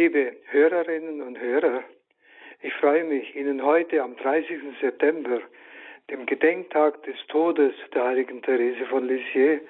Liebe 0.00 0.34
Hörerinnen 0.46 1.20
und 1.20 1.38
Hörer, 1.38 1.84
ich 2.62 2.72
freue 2.76 3.04
mich, 3.04 3.36
Ihnen 3.36 3.62
heute 3.62 4.02
am 4.02 4.16
30. 4.16 4.58
September, 4.80 5.42
dem 6.08 6.24
Gedenktag 6.24 7.02
des 7.02 7.16
Todes 7.28 7.74
der 7.92 8.04
heiligen 8.04 8.40
Therese 8.40 8.86
von 8.86 9.06
Lisieux, 9.06 9.60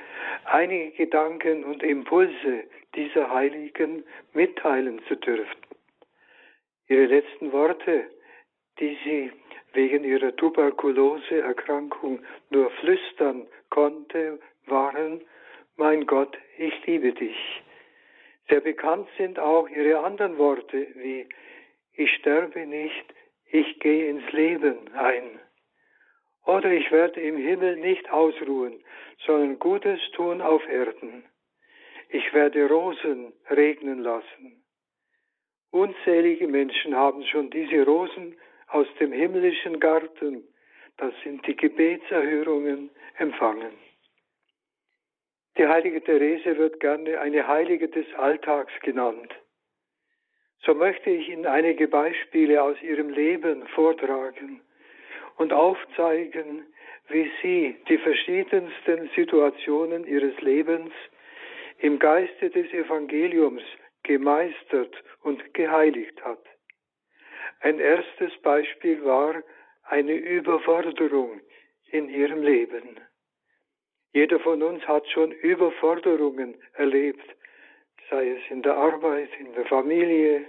einige 0.45 0.93
Gedanken 0.93 1.65
und 1.65 1.83
Impulse 1.83 2.63
dieser 2.95 3.29
Heiligen 3.29 4.05
mitteilen 4.33 5.03
zu 5.09 5.17
dürfen. 5.17 5.63
Ihre 6.87 7.07
letzten 7.07 7.51
Worte, 7.51 8.05
die 8.79 8.97
sie 9.03 9.33
wegen 9.73 10.05
ihrer 10.05 10.37
Tuberkuloseerkrankung 10.37 12.21
nur 12.51 12.71
flüstern 12.79 13.49
konnte, 13.69 14.39
waren, 14.67 15.23
mein 15.75 16.07
Gott, 16.07 16.39
ich 16.57 16.87
liebe 16.87 17.13
dich. 17.15 17.65
Sehr 18.51 18.61
bekannt 18.61 19.09
sind 19.17 19.39
auch 19.39 19.69
ihre 19.69 20.01
anderen 20.01 20.37
Worte 20.37 20.89
wie 20.97 21.29
ich 21.93 22.13
sterbe 22.17 22.67
nicht, 22.67 23.15
ich 23.47 23.79
gehe 23.79 24.11
ins 24.11 24.33
Leben 24.33 24.93
ein. 24.95 25.39
Oder 26.47 26.73
ich 26.73 26.91
werde 26.91 27.21
im 27.21 27.37
Himmel 27.37 27.77
nicht 27.77 28.11
ausruhen, 28.11 28.83
sondern 29.25 29.59
Gutes 29.61 30.01
tun 30.13 30.41
auf 30.41 30.67
Erden. 30.69 31.25
Ich 32.09 32.33
werde 32.35 32.69
Rosen 32.69 33.33
regnen 33.51 34.01
lassen. 34.01 34.65
Unzählige 35.71 36.49
Menschen 36.49 36.97
haben 36.97 37.25
schon 37.27 37.51
diese 37.51 37.85
Rosen 37.85 38.37
aus 38.67 38.89
dem 38.99 39.13
himmlischen 39.13 39.79
Garten, 39.79 40.43
das 40.97 41.15
sind 41.23 41.47
die 41.47 41.55
Gebetserhörungen, 41.55 42.91
empfangen. 43.17 43.90
Die 45.61 45.69
heilige 45.69 46.03
Therese 46.03 46.57
wird 46.57 46.81
gerne 46.81 47.21
eine 47.21 47.47
Heilige 47.47 47.87
des 47.87 48.07
Alltags 48.15 48.73
genannt. 48.81 49.31
So 50.65 50.73
möchte 50.73 51.11
ich 51.11 51.29
Ihnen 51.29 51.45
einige 51.45 51.87
Beispiele 51.87 52.63
aus 52.63 52.81
ihrem 52.81 53.11
Leben 53.11 53.67
vortragen 53.75 54.63
und 55.37 55.53
aufzeigen, 55.53 56.65
wie 57.09 57.31
sie 57.43 57.77
die 57.91 57.99
verschiedensten 57.99 59.11
Situationen 59.15 60.07
ihres 60.07 60.41
Lebens 60.41 60.95
im 61.77 61.99
Geiste 61.99 62.49
des 62.49 62.73
Evangeliums 62.73 63.63
gemeistert 64.03 64.97
und 65.25 65.53
geheiligt 65.53 66.25
hat. 66.25 66.43
Ein 67.61 67.81
erstes 67.81 68.35
Beispiel 68.41 69.05
war 69.05 69.43
eine 69.83 70.15
Überforderung 70.15 71.43
in 71.91 72.09
ihrem 72.09 72.43
Leben. 72.43 72.99
Jeder 74.13 74.41
von 74.41 74.63
uns 74.63 74.87
hat 74.89 75.09
schon 75.09 75.31
Überforderungen 75.31 76.57
erlebt, 76.75 77.25
sei 78.09 78.31
es 78.31 78.51
in 78.51 78.63
der 78.63 78.77
Arbeit, 78.77 79.29
in 79.39 79.53
der 79.55 79.67
Familie, 79.67 80.45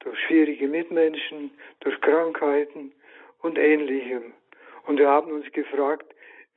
durch 0.00 0.18
schwierige 0.20 0.68
Mitmenschen, 0.68 1.50
durch 1.80 2.00
Krankheiten 2.00 2.92
und 3.40 3.58
ähnlichem. 3.58 4.34
Und 4.86 4.98
wir 4.98 5.08
haben 5.08 5.32
uns 5.32 5.50
gefragt, 5.52 6.06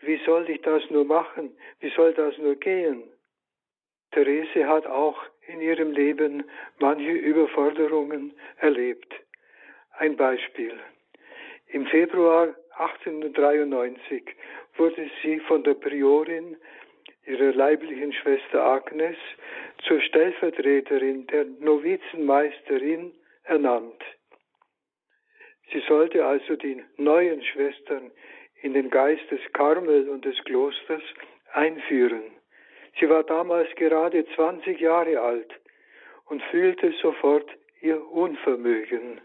wie 0.01 0.19
soll 0.25 0.49
ich 0.49 0.61
das 0.61 0.87
nur 0.91 1.03
machen? 1.03 1.57
Wie 1.79 1.89
soll 1.89 2.13
das 2.13 2.37
nur 2.37 2.55
gehen? 2.55 3.03
Therese 4.11 4.67
hat 4.67 4.85
auch 4.85 5.19
in 5.47 5.61
ihrem 5.61 5.91
Leben 5.91 6.43
manche 6.79 7.11
Überforderungen 7.11 8.33
erlebt. 8.57 9.13
Ein 9.97 10.15
Beispiel. 10.15 10.79
Im 11.67 11.85
Februar 11.87 12.55
1893 12.77 14.23
wurde 14.79 15.09
sie 15.21 15.39
von 15.41 15.63
der 15.63 15.75
Priorin 15.75 16.57
ihrer 17.25 17.53
leiblichen 17.53 18.13
Schwester 18.13 18.63
Agnes 18.63 19.17
zur 19.87 20.01
Stellvertreterin 20.01 21.27
der 21.27 21.45
Novizenmeisterin 21.59 23.13
ernannt. 23.43 24.01
Sie 25.71 25.81
sollte 25.87 26.25
also 26.25 26.55
die 26.55 26.83
neuen 26.97 27.43
Schwestern 27.43 28.11
in 28.61 28.73
den 28.73 28.89
Geist 28.89 29.29
des 29.29 29.41
Karmel 29.53 30.09
und 30.09 30.25
des 30.25 30.37
Klosters 30.45 31.03
einführen. 31.53 32.23
Sie 32.99 33.09
war 33.09 33.23
damals 33.23 33.69
gerade 33.75 34.25
20 34.35 34.79
Jahre 34.79 35.19
alt 35.19 35.51
und 36.25 36.41
fühlte 36.43 36.91
sofort 37.01 37.49
ihr 37.81 38.03
Unvermögen. 38.11 39.21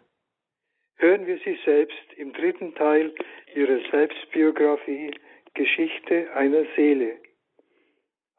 Hören 0.97 1.26
wir 1.26 1.38
sie 1.38 1.59
selbst 1.65 2.12
im 2.16 2.32
dritten 2.32 2.75
Teil 2.75 3.12
ihrer 3.54 3.81
Selbstbiografie 3.91 5.10
Geschichte 5.54 6.32
einer 6.34 6.65
Seele. 6.76 7.16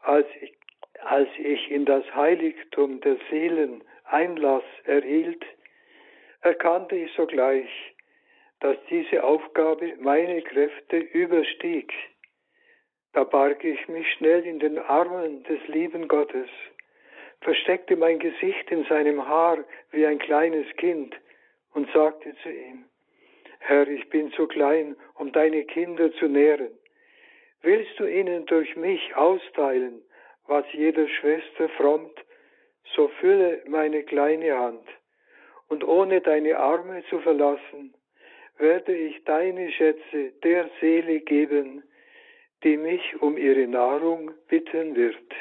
Als 0.02 0.28
ich, 0.42 0.54
als 1.02 1.30
ich 1.38 1.72
in 1.72 1.86
das 1.86 2.04
Heiligtum 2.14 3.02
der 3.02 3.18
Seelen 3.30 3.84
Einlass 4.06 4.64
erhielt, 4.84 5.44
erkannte 6.42 6.96
ich 6.96 7.12
sogleich, 7.14 7.70
dass 8.60 8.78
diese 8.90 9.24
Aufgabe 9.24 9.96
meine 10.00 10.42
Kräfte 10.42 10.98
überstieg. 10.98 11.92
Da 13.14 13.24
barg 13.24 13.64
ich 13.64 13.88
mich 13.88 14.08
schnell 14.14 14.46
in 14.46 14.60
den 14.60 14.78
Armen 14.78 15.44
des 15.44 15.66
lieben 15.68 16.08
Gottes, 16.08 16.50
versteckte 17.42 17.96
mein 17.96 18.20
Gesicht 18.20 18.70
in 18.72 18.84
seinem 18.86 19.28
Haar 19.28 19.64
wie 19.92 20.06
ein 20.06 20.20
kleines 20.20 20.68
Kind 20.78 21.16
und 21.74 21.90
sagte 21.92 22.36
zu 22.44 22.50
ihm, 22.50 22.86
Herr, 23.60 23.88
ich 23.88 24.10
bin 24.10 24.32
zu 24.34 24.48
klein, 24.48 24.96
um 25.16 25.32
deine 25.32 25.64
Kinder 25.64 26.12
zu 26.14 26.28
nähren. 26.28 26.72
Willst 27.66 28.00
du 28.00 28.06
ihnen 28.06 28.46
durch 28.46 28.76
mich 28.76 29.16
austeilen, 29.16 30.04
was 30.46 30.66
jeder 30.72 31.08
Schwester 31.08 31.68
frommt, 31.70 32.16
so 32.96 33.08
fülle 33.20 33.64
meine 33.66 34.04
kleine 34.04 34.56
Hand, 34.56 34.88
und 35.68 35.84
ohne 35.84 36.22
deine 36.22 36.60
Arme 36.60 37.04
zu 37.10 37.20
verlassen, 37.22 37.96
werde 38.60 38.96
ich 38.96 39.24
deine 39.24 39.72
Schätze 39.72 40.34
der 40.44 40.70
Seele 40.80 41.22
geben, 41.22 41.82
die 42.64 42.78
mich 42.78 43.20
um 43.20 43.36
ihre 43.36 43.66
Nahrung 43.66 44.30
bitten 44.48 44.96
wird. 44.96 45.34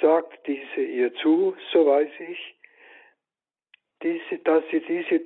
Sagt 0.00 0.46
diese 0.46 0.80
ihr 0.80 1.12
zu, 1.16 1.54
so 1.72 1.84
weiß 1.84 2.12
ich, 2.20 2.54
diese, 4.02 4.38
dass 4.44 4.64
sie 4.70 4.80
diese, 4.80 5.18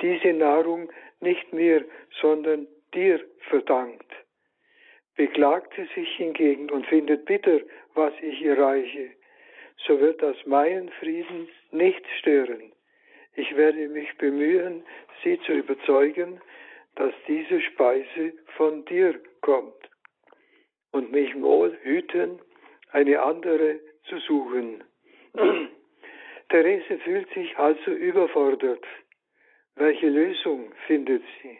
diese 0.00 0.32
Nahrung 0.34 0.88
nicht 1.18 1.52
mir, 1.52 1.84
sondern 2.20 2.68
dir 2.94 3.18
verdankt. 3.48 4.23
Beklagt 5.16 5.72
sie 5.76 5.88
sich 5.94 6.08
hingegen 6.16 6.70
und 6.70 6.86
findet 6.86 7.24
bitter, 7.24 7.60
was 7.94 8.12
ich 8.20 8.42
ihr 8.42 8.58
reiche, 8.58 9.10
so 9.86 10.00
wird 10.00 10.20
das 10.22 10.36
meinen 10.46 10.88
Frieden 11.00 11.48
nicht 11.70 12.04
stören. 12.18 12.72
Ich 13.36 13.56
werde 13.56 13.88
mich 13.88 14.16
bemühen, 14.18 14.84
sie 15.22 15.40
zu 15.40 15.52
überzeugen, 15.52 16.40
dass 16.96 17.12
diese 17.26 17.60
Speise 17.60 18.32
von 18.56 18.84
dir 18.84 19.20
kommt 19.40 19.90
und 20.92 21.10
mich 21.10 21.34
wohl 21.40 21.76
hüten, 21.82 22.40
eine 22.92 23.20
andere 23.20 23.80
zu 24.08 24.18
suchen. 24.18 24.84
Therese 26.48 26.98
fühlt 26.98 27.28
sich 27.34 27.56
also 27.58 27.90
überfordert. 27.90 28.84
Welche 29.74 30.08
Lösung 30.08 30.72
findet 30.86 31.22
sie? 31.42 31.58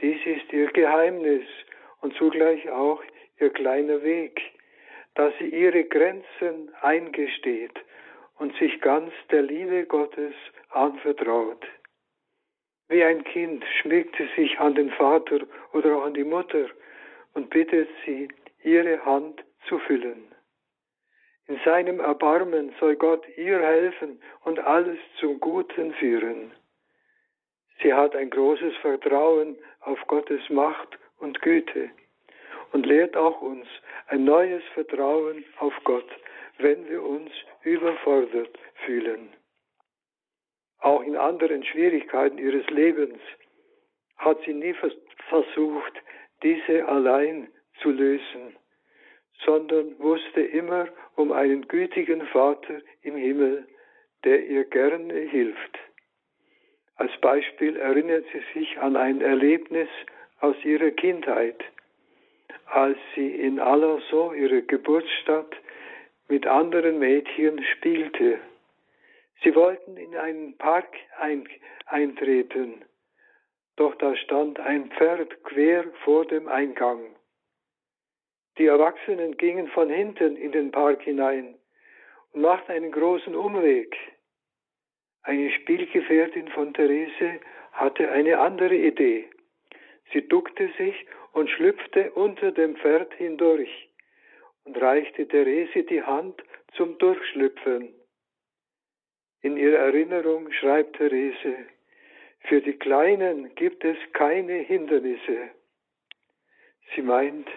Dies 0.00 0.24
ist 0.24 0.50
ihr 0.52 0.68
Geheimnis 0.68 1.46
zugleich 2.42 2.68
auch 2.70 3.00
ihr 3.38 3.50
kleiner 3.50 4.02
Weg, 4.02 4.40
dass 5.14 5.32
sie 5.38 5.46
ihre 5.46 5.84
Grenzen 5.84 6.74
eingesteht 6.80 7.78
und 8.38 8.56
sich 8.56 8.80
ganz 8.80 9.12
der 9.30 9.42
Liebe 9.42 9.86
Gottes 9.86 10.34
anvertraut. 10.70 11.64
Wie 12.88 13.04
ein 13.04 13.22
Kind 13.22 13.64
schmiegt 13.80 14.16
sie 14.16 14.28
sich 14.34 14.58
an 14.58 14.74
den 14.74 14.90
Vater 14.90 15.40
oder 15.72 16.02
an 16.02 16.14
die 16.14 16.24
Mutter 16.24 16.66
und 17.34 17.48
bittet 17.50 17.88
sie, 18.04 18.28
ihre 18.64 19.04
Hand 19.04 19.44
zu 19.68 19.78
füllen. 19.78 20.24
In 21.46 21.60
seinem 21.64 22.00
Erbarmen 22.00 22.74
soll 22.80 22.96
Gott 22.96 23.24
ihr 23.36 23.60
helfen 23.60 24.20
und 24.44 24.58
alles 24.58 24.98
zum 25.20 25.38
Guten 25.38 25.92
führen. 25.94 26.52
Sie 27.82 27.92
hat 27.94 28.16
ein 28.16 28.30
großes 28.30 28.76
Vertrauen 28.78 29.56
auf 29.80 29.98
Gottes 30.08 30.48
Macht 30.50 30.98
und 31.18 31.40
Güte 31.40 31.90
und 32.72 32.86
lehrt 32.86 33.16
auch 33.16 33.40
uns 33.40 33.66
ein 34.08 34.24
neues 34.24 34.62
Vertrauen 34.74 35.44
auf 35.58 35.74
Gott, 35.84 36.08
wenn 36.58 36.88
wir 36.88 37.02
uns 37.02 37.30
überfordert 37.62 38.58
fühlen. 38.84 39.28
Auch 40.80 41.02
in 41.02 41.16
anderen 41.16 41.64
Schwierigkeiten 41.64 42.38
ihres 42.38 42.66
Lebens 42.70 43.20
hat 44.16 44.38
sie 44.44 44.54
nie 44.54 44.74
versucht, 45.28 45.92
diese 46.42 46.86
allein 46.88 47.48
zu 47.80 47.90
lösen, 47.90 48.56
sondern 49.44 49.98
wusste 49.98 50.40
immer 50.40 50.88
um 51.16 51.32
einen 51.32 51.66
gütigen 51.68 52.26
Vater 52.28 52.80
im 53.02 53.16
Himmel, 53.16 53.66
der 54.24 54.44
ihr 54.46 54.64
gerne 54.64 55.14
hilft. 55.14 55.78
Als 56.96 57.12
Beispiel 57.20 57.76
erinnert 57.76 58.24
sie 58.32 58.42
sich 58.58 58.78
an 58.78 58.96
ein 58.96 59.20
Erlebnis 59.20 59.88
aus 60.40 60.56
ihrer 60.64 60.90
Kindheit, 60.90 61.62
als 62.72 62.96
sie 63.14 63.28
in 63.28 63.60
Alençon, 63.60 64.34
ihrer 64.34 64.62
Geburtsstadt, 64.62 65.54
mit 66.28 66.46
anderen 66.46 66.98
Mädchen 66.98 67.62
spielte. 67.76 68.38
Sie 69.42 69.54
wollten 69.54 69.98
in 69.98 70.16
einen 70.16 70.56
Park 70.56 70.88
ein, 71.18 71.46
eintreten, 71.84 72.82
doch 73.76 73.94
da 73.96 74.16
stand 74.16 74.58
ein 74.60 74.90
Pferd 74.92 75.44
quer 75.44 75.84
vor 76.04 76.24
dem 76.24 76.48
Eingang. 76.48 77.00
Die 78.56 78.66
Erwachsenen 78.66 79.36
gingen 79.36 79.68
von 79.68 79.90
hinten 79.90 80.36
in 80.36 80.52
den 80.52 80.70
Park 80.70 81.02
hinein 81.02 81.54
und 82.32 82.40
machten 82.40 82.72
einen 82.72 82.92
großen 82.92 83.34
Umweg. 83.34 83.94
Eine 85.24 85.50
Spielgefährtin 85.52 86.48
von 86.48 86.72
Therese 86.72 87.40
hatte 87.72 88.10
eine 88.10 88.38
andere 88.38 88.76
Idee. 88.76 89.28
Sie 90.12 90.28
duckte 90.28 90.70
sich 90.76 91.06
und 91.32 91.48
schlüpfte 91.48 92.10
unter 92.12 92.52
dem 92.52 92.76
Pferd 92.76 93.12
hindurch 93.14 93.88
und 94.64 94.80
reichte 94.80 95.26
Therese 95.26 95.84
die 95.84 96.02
Hand 96.02 96.42
zum 96.76 96.98
Durchschlüpfen. 96.98 97.94
In 99.40 99.56
ihrer 99.56 99.78
Erinnerung 99.78 100.52
schreibt 100.52 100.96
Therese, 100.96 101.56
für 102.40 102.60
die 102.60 102.74
Kleinen 102.74 103.54
gibt 103.54 103.84
es 103.84 103.96
keine 104.12 104.54
Hindernisse. 104.54 105.50
Sie 106.94 107.02
meint, 107.02 107.48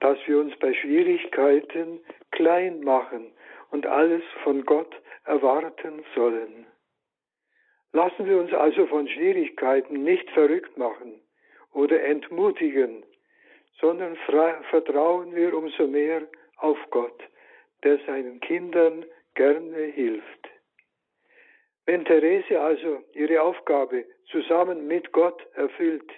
dass 0.00 0.18
wir 0.26 0.40
uns 0.40 0.56
bei 0.58 0.74
Schwierigkeiten 0.74 2.00
klein 2.32 2.80
machen 2.80 3.32
und 3.70 3.86
alles 3.86 4.22
von 4.42 4.64
Gott 4.64 4.94
erwarten 5.24 6.04
sollen. 6.14 6.66
Lassen 7.92 8.26
wir 8.26 8.38
uns 8.38 8.52
also 8.52 8.86
von 8.86 9.06
Schwierigkeiten 9.06 10.02
nicht 10.02 10.28
verrückt 10.30 10.76
machen 10.76 11.21
oder 11.72 12.02
entmutigen, 12.02 13.04
sondern 13.80 14.16
vertrauen 14.70 15.34
wir 15.34 15.54
umso 15.54 15.86
mehr 15.86 16.22
auf 16.58 16.78
Gott, 16.90 17.20
der 17.82 17.98
seinen 18.06 18.40
Kindern 18.40 19.04
gerne 19.34 19.84
hilft. 19.86 20.48
Wenn 21.84 22.04
Therese 22.04 22.60
also 22.60 23.02
ihre 23.12 23.42
Aufgabe 23.42 24.04
zusammen 24.30 24.86
mit 24.86 25.10
Gott 25.12 25.44
erfüllt, 25.54 26.10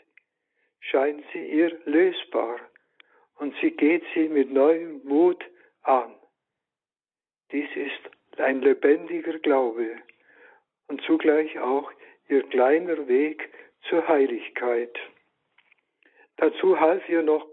scheint 0.81 1.25
sie 1.33 1.47
ihr 1.47 1.79
lösbar 1.87 2.61
und 3.37 3.55
sie 3.61 3.71
geht 3.71 4.05
sie 4.15 4.29
mit 4.29 4.53
neuem 4.53 5.01
Mut 5.05 5.43
an. 5.83 6.15
Dies 7.51 7.69
ist 7.75 8.41
ein 8.41 8.61
lebendiger 8.61 9.39
Glaube 9.39 9.97
und 10.89 11.01
zugleich 11.03 11.59
auch 11.59 11.91
ihr 12.29 12.43
kleiner 12.49 13.09
Weg 13.09 13.51
zur 13.89 14.07
Heiligkeit. 14.07 14.95
Dazu 16.37 16.79
half 16.79 17.09
ihr 17.09 17.23
noch 17.23 17.47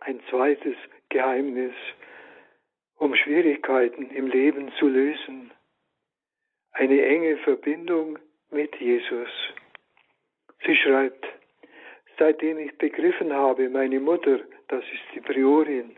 ein 0.00 0.20
zweites 0.28 0.76
Geheimnis, 1.08 1.74
um 2.96 3.14
Schwierigkeiten 3.14 4.10
im 4.10 4.26
Leben 4.26 4.72
zu 4.78 4.88
lösen. 4.88 5.52
Eine 6.72 7.04
enge 7.04 7.36
Verbindung 7.38 8.18
mit 8.50 8.74
Jesus. 8.76 9.28
Sie 10.64 10.76
schreibt, 10.76 11.24
seitdem 12.18 12.58
ich 12.58 12.76
begriffen 12.78 13.32
habe, 13.32 13.68
meine 13.68 14.00
Mutter, 14.00 14.40
das 14.68 14.84
ist 14.84 15.14
die 15.14 15.20
Priorin, 15.20 15.96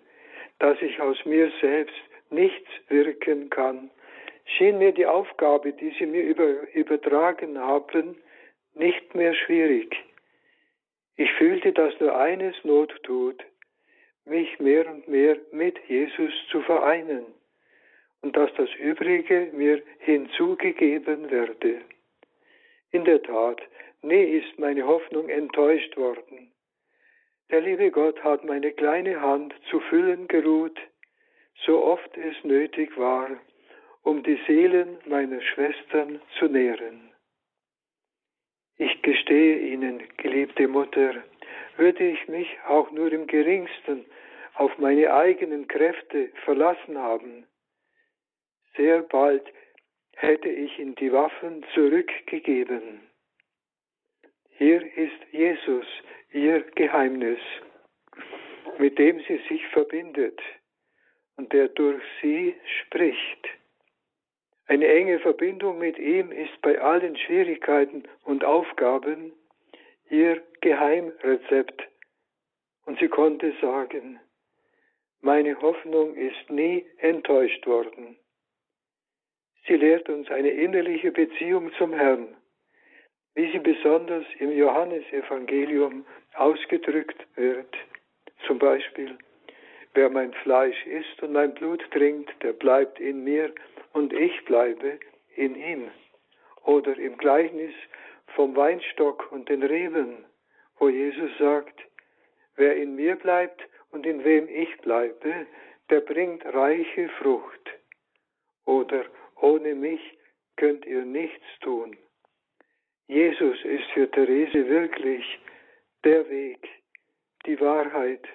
dass 0.59 0.81
ich 0.83 1.01
aus 1.01 1.25
mir 1.25 1.51
selbst 1.61 1.95
nichts 2.31 2.69
wirken 2.89 3.51
kann, 3.51 3.91
schien 4.45 4.79
mir 4.79 4.93
die 4.93 5.07
Aufgabe, 5.07 5.73
die 5.73 5.91
sie 5.99 6.07
mir 6.07 6.23
über, 6.23 6.73
übertragen 6.75 7.59
haben, 7.59 8.17
nicht 8.75 9.15
mehr 9.15 9.35
schwierig. 9.35 10.06
Ich 11.17 11.33
fühlte, 11.33 11.73
dass 11.73 11.99
nur 12.01 12.17
eines 12.17 12.55
Not 12.65 12.95
tut, 13.03 13.43
mich 14.27 14.59
mehr 14.59 14.87
und 14.91 15.09
mehr 15.09 15.37
mit 15.53 15.79
Jesus 15.89 16.33
zu 16.51 16.61
vereinen 16.63 17.25
und 18.23 18.37
dass 18.37 18.53
das 18.55 18.69
Übrige 18.75 19.51
mir 19.53 19.83
hinzugegeben 20.01 21.31
werde. 21.31 21.81
In 22.91 23.05
der 23.05 23.23
Tat, 23.23 23.61
nie 24.03 24.39
ist 24.39 24.59
meine 24.59 24.87
Hoffnung 24.87 25.29
enttäuscht 25.29 25.97
worden. 25.97 26.53
Der 27.51 27.61
liebe 27.61 27.91
Gott 27.91 28.23
hat 28.25 28.45
meine 28.45 28.73
kleine 28.73 29.21
Hand 29.21 29.55
zu 29.71 29.81
füllen 29.81 30.27
geruht, 30.27 30.79
so 31.65 31.85
oft 31.85 32.17
es 32.17 32.35
nötig 32.45 32.97
war, 32.99 33.31
um 34.03 34.23
die 34.23 34.39
Seelen 34.47 34.99
meiner 35.07 35.41
Schwestern 35.41 36.21
zu 36.39 36.47
nähren. 36.47 37.13
Ich 38.79 39.03
gestehe 39.03 39.59
Ihnen, 39.59 40.03
geliebte 40.19 40.69
Mutter, 40.69 41.25
würde 41.77 42.09
ich 42.09 42.29
mich 42.29 42.49
auch 42.67 42.91
nur 42.91 43.13
im 43.13 43.27
geringsten 43.27 44.05
auf 44.55 44.77
meine 44.79 45.13
eigenen 45.13 45.69
Kräfte 45.69 46.31
verlassen 46.45 46.99
haben, 46.99 47.47
sehr 48.77 49.03
bald 49.03 49.43
hätte 50.17 50.49
ich 50.49 50.79
in 50.79 50.95
die 50.97 51.13
Waffen 51.13 51.65
zurückgegeben. 51.75 53.01
Hier 54.59 54.83
ist 54.97 55.33
Jesus, 55.33 55.87
ihr 56.33 56.61
Geheimnis, 56.75 57.41
mit 58.79 58.99
dem 58.99 59.21
sie 59.21 59.41
sich 59.49 59.67
verbindet 59.69 60.41
und 61.37 61.53
der 61.53 61.69
durch 61.69 62.03
sie 62.21 62.55
spricht. 62.81 63.49
Eine 64.69 64.89
enge 64.89 65.21
Verbindung 65.21 65.79
mit 65.79 65.99
ihm 65.99 66.33
ist 66.33 66.61
bei 66.61 66.81
allen 66.81 67.17
Schwierigkeiten 67.17 68.03
und 68.25 68.45
Aufgaben 68.45 69.33
ihr 70.11 70.43
Geheimrezept. 70.61 71.89
Und 72.85 72.99
sie 72.99 73.09
konnte 73.09 73.53
sagen, 73.61 74.21
meine 75.21 75.61
Hoffnung 75.61 76.15
ist 76.15 76.51
nie 76.51 76.85
enttäuscht 76.99 77.67
worden. 77.67 78.17
Sie 79.67 79.75
lehrt 79.75 80.09
uns 80.09 80.31
eine 80.31 80.51
innerliche 80.51 81.11
Beziehung 81.11 81.73
zum 81.79 81.93
Herrn, 81.93 82.37
wie 83.35 83.51
sie 83.51 83.59
besonders 83.59 84.25
im 84.39 84.53
Johannesevangelium 84.53 86.07
ausgedrückt 86.35 87.27
wird. 87.35 87.75
Zum 88.47 88.59
Beispiel, 88.59 89.19
wer 89.97 90.11
mein 90.11 90.33
Fleisch 90.35 90.87
isst 90.87 91.23
und 91.23 91.33
mein 91.33 91.55
Blut 91.55 91.83
trinkt, 91.91 92.31
der 92.43 92.53
bleibt 92.53 93.01
in 93.01 93.25
mir 93.25 93.53
und 93.95 94.13
ich 94.13 94.45
bleibe 94.45 94.99
in 95.37 95.57
ihm. 95.57 95.91
Oder 96.65 96.97
im 96.99 97.17
Gleichnis 97.17 97.75
vom 98.35 98.55
Weinstock 98.55 99.33
und 99.33 99.49
den 99.49 99.63
Reben, 99.63 100.25
wo 100.79 100.91
Jesus 100.91 101.31
sagt, 101.39 101.81
wer 102.57 102.77
in 102.77 102.95
mir 102.95 103.17
bleibt 103.17 103.63
und 103.91 104.05
in 104.05 104.23
wem 104.23 104.49
ich 104.49 104.77
bleibe, 104.79 105.47
der 105.89 106.01
bringt 106.01 106.45
reiche 106.45 107.09
Frucht. 107.21 107.71
Oder 108.67 109.07
ohne 109.41 109.75
mich 109.75 110.01
könnt 110.57 110.85
ihr 110.85 111.05
nichts 111.07 111.47
tun. 111.61 111.97
Jesus 113.07 113.65
ist 113.65 113.89
für 113.93 114.11
Therese 114.11 114.69
wirklich 114.69 115.25
der 116.05 116.29
Weg, 116.29 116.69
die 117.47 117.59
Wahrheit 117.61 118.27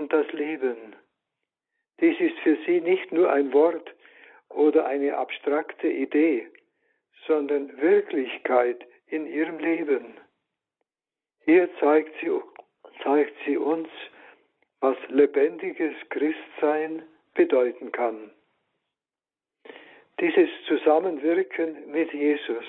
und 0.00 0.12
das 0.12 0.30
Leben. 0.32 0.96
Dies 2.00 2.18
ist 2.18 2.38
für 2.38 2.56
sie 2.66 2.80
nicht 2.80 3.12
nur 3.12 3.30
ein 3.30 3.52
Wort, 3.52 3.94
oder 4.48 4.86
eine 4.86 5.16
abstrakte 5.16 5.88
Idee, 5.88 6.48
sondern 7.26 7.80
Wirklichkeit 7.80 8.84
in 9.06 9.26
ihrem 9.26 9.58
Leben. 9.58 10.16
Hier 11.44 11.68
zeigt 11.78 12.12
sie, 12.20 12.30
zeigt 13.02 13.34
sie 13.46 13.56
uns, 13.56 13.88
was 14.80 14.96
lebendiges 15.08 15.94
Christsein 16.08 17.02
bedeuten 17.34 17.92
kann. 17.92 18.30
Dieses 20.18 20.50
Zusammenwirken 20.66 21.90
mit 21.92 22.12
Jesus 22.12 22.64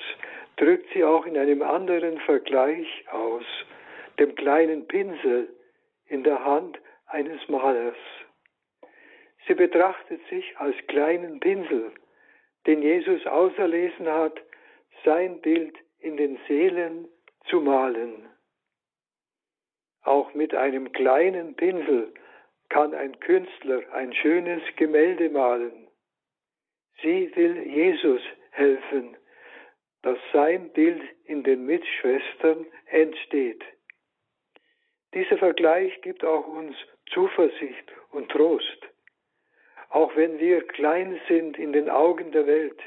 drückt 0.57 0.91
sie 0.93 1.03
auch 1.03 1.25
in 1.25 1.37
einem 1.37 1.61
anderen 1.61 2.19
Vergleich 2.19 2.87
aus, 3.09 3.45
dem 4.19 4.35
kleinen 4.35 4.87
Pinsel 4.87 5.49
in 6.07 6.23
der 6.23 6.43
Hand 6.43 6.77
eines 7.11 7.47
Malers. 7.49 7.97
Sie 9.47 9.53
betrachtet 9.53 10.21
sich 10.29 10.57
als 10.57 10.75
kleinen 10.87 11.39
Pinsel, 11.39 11.91
den 12.67 12.81
Jesus 12.81 13.25
auserlesen 13.25 14.07
hat, 14.07 14.39
sein 15.03 15.41
Bild 15.41 15.75
in 15.99 16.17
den 16.17 16.39
Seelen 16.47 17.07
zu 17.49 17.59
malen. 17.59 18.29
Auch 20.03 20.33
mit 20.33 20.53
einem 20.53 20.91
kleinen 20.91 21.55
Pinsel 21.55 22.13
kann 22.69 22.93
ein 22.93 23.19
Künstler 23.19 23.81
ein 23.93 24.13
schönes 24.13 24.61
Gemälde 24.77 25.29
malen. 25.29 25.87
Sie 27.01 27.35
will 27.35 27.67
Jesus 27.67 28.21
helfen, 28.51 29.17
dass 30.03 30.17
sein 30.33 30.71
Bild 30.73 31.01
in 31.25 31.43
den 31.43 31.65
Mitschwestern 31.65 32.65
entsteht. 32.87 33.63
Dieser 35.13 35.37
Vergleich 35.37 35.99
gibt 36.01 36.23
auch 36.23 36.47
uns 36.47 36.75
Zuversicht 37.13 37.91
und 38.11 38.29
Trost 38.29 38.91
auch 39.91 40.15
wenn 40.15 40.39
wir 40.39 40.65
klein 40.67 41.19
sind 41.27 41.59
in 41.59 41.73
den 41.73 41.89
Augen 41.89 42.31
der 42.31 42.47
Welt, 42.47 42.79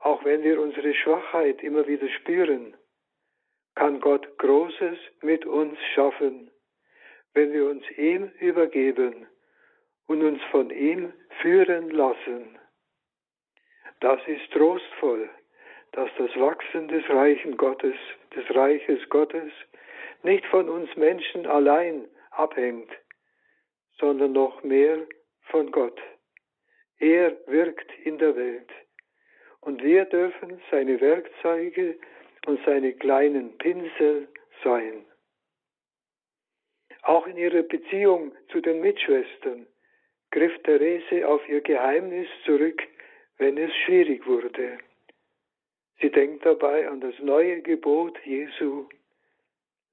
auch 0.00 0.24
wenn 0.24 0.42
wir 0.42 0.60
unsere 0.60 0.94
Schwachheit 0.94 1.62
immer 1.62 1.86
wieder 1.86 2.08
spüren, 2.08 2.74
kann 3.74 4.00
Gott 4.00 4.26
Großes 4.38 4.98
mit 5.20 5.44
uns 5.44 5.78
schaffen, 5.94 6.50
wenn 7.34 7.52
wir 7.52 7.68
uns 7.68 7.84
ihm 7.98 8.32
übergeben 8.40 9.26
und 10.06 10.22
uns 10.22 10.42
von 10.50 10.70
ihm 10.70 11.12
führen 11.42 11.90
lassen. 11.90 12.58
Das 14.00 14.20
ist 14.26 14.50
trostvoll, 14.52 15.28
dass 15.92 16.08
das 16.16 16.34
Wachsen 16.36 16.88
des 16.88 17.06
Reichen 17.10 17.56
Gottes, 17.58 17.96
des 18.34 18.48
Reiches 18.54 19.06
Gottes, 19.10 19.52
nicht 20.22 20.46
von 20.46 20.70
uns 20.70 20.94
Menschen 20.96 21.46
allein 21.46 22.08
abhängt, 22.30 22.90
sondern 24.00 24.32
noch 24.32 24.62
mehr 24.62 25.06
von 25.42 25.70
Gott. 25.70 26.00
Er 26.98 27.36
wirkt 27.46 27.90
in 28.04 28.18
der 28.18 28.36
Welt 28.36 28.70
und 29.60 29.82
wir 29.82 30.04
dürfen 30.06 30.60
seine 30.70 31.00
Werkzeuge 31.00 31.98
und 32.46 32.60
seine 32.64 32.92
kleinen 32.92 33.56
Pinsel 33.58 34.28
sein. 34.64 35.04
Auch 37.02 37.26
in 37.26 37.36
ihrer 37.36 37.62
Beziehung 37.62 38.32
zu 38.50 38.60
den 38.60 38.80
Mitschwestern 38.80 39.66
griff 40.30 40.52
Therese 40.62 41.26
auf 41.26 41.46
ihr 41.48 41.60
Geheimnis 41.60 42.28
zurück, 42.44 42.82
wenn 43.38 43.56
es 43.56 43.74
schwierig 43.84 44.26
wurde. 44.26 44.78
Sie 46.00 46.10
denkt 46.10 46.44
dabei 46.44 46.88
an 46.88 47.00
das 47.00 47.18
neue 47.20 47.60
Gebot 47.62 48.18
Jesu. 48.24 48.88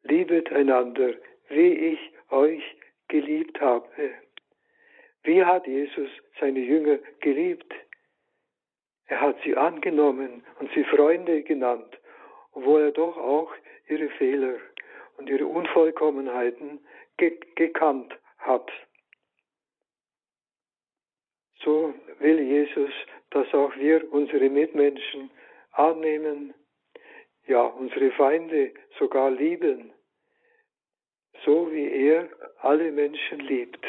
Liebet 0.04 0.52
einander, 0.52 1.14
wie 1.50 1.94
ich 1.94 2.00
euch 2.30 2.64
geliebt 3.08 3.60
habe. 3.62 3.88
Wie 5.24 5.44
hat 5.44 5.66
Jesus 5.68 6.10
seine 6.40 6.60
Jünger 6.60 7.00
geliebt? 7.20 7.74
Er 9.08 9.22
hat 9.22 9.38
sie 9.44 9.56
angenommen 9.56 10.44
und 10.60 10.72
sie 10.74 10.84
Freunde 10.84 11.44
genannt, 11.44 12.00
obwohl 12.54 12.82
er 12.82 12.92
doch 12.92 13.18
auch 13.18 13.54
ihre 13.88 14.10
Fehler 14.10 14.56
und 15.18 15.30
ihre 15.30 15.46
Unvollkommenheiten 15.46 16.80
ge 17.18 17.40
gekannt 17.56 18.14
hat. 18.40 18.72
So 21.64 21.94
will 22.20 22.40
Jesus, 22.40 22.92
dass 23.32 23.52
auch 23.54 23.76
wir 23.78 24.12
unsere 24.12 24.50
Mitmenschen 24.50 25.32
annehmen, 25.72 26.54
ja 27.48 27.62
unsere 27.62 28.12
Feinde 28.12 28.74
sogar 29.00 29.32
lieben, 29.32 29.92
so 31.46 31.72
wie 31.72 32.08
er 32.10 32.28
alle 32.60 32.92
Menschen 32.92 33.40
liebt. 33.40 33.86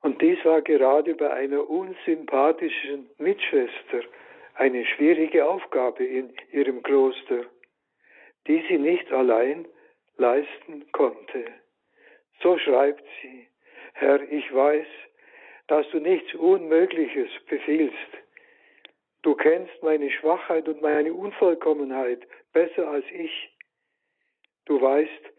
Und 0.00 0.20
dies 0.20 0.44
war 0.44 0.60
gerade 0.62 1.14
bei 1.14 1.30
einer 1.30 1.68
unsympathischen 1.70 3.08
Mitschwester 3.18 4.02
eine 4.54 4.84
schwierige 4.84 5.46
Aufgabe 5.46 6.04
in 6.04 6.34
ihrem 6.50 6.82
Kloster, 6.82 7.46
die 8.48 8.64
sie 8.68 8.78
nicht 8.78 9.10
allein 9.12 9.66
leisten 10.16 10.90
konnte. 10.90 11.44
So 12.42 12.58
schreibt 12.58 13.04
sie, 13.22 13.46
Herr, 13.94 14.20
ich 14.30 14.52
weiß, 14.52 14.86
dass 15.68 15.88
du 15.90 16.00
nichts 16.00 16.34
Unmögliches 16.34 17.30
befiehlst. 17.48 17.96
Du 19.22 19.36
kennst 19.36 19.82
meine 19.82 20.10
Schwachheit 20.10 20.68
und 20.68 20.82
meine 20.82 21.14
Unvollkommenheit 21.14 22.26
besser 22.52 22.88
als 22.88 23.04
ich. 23.12 23.56
Du 24.64 24.80
weißt, 24.80 25.31